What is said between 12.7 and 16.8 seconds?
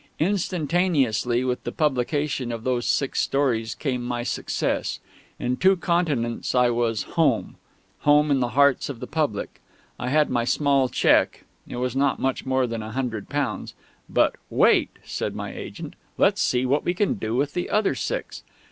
a hundred pounds but "Wait," said my agent; "let's see